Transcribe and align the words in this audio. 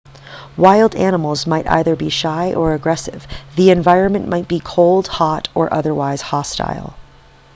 wild 0.57 0.95
animals 0.95 1.45
might 1.45 1.67
either 1.69 1.95
be 1.95 2.09
shy 2.09 2.55
or 2.55 2.73
aggressive 2.73 3.27
the 3.55 3.69
environment 3.69 4.27
might 4.27 4.47
be 4.47 4.59
cold 4.59 5.05
hot 5.07 5.47
or 5.53 5.71
otherwise 5.71 6.23
hostile 6.23 6.95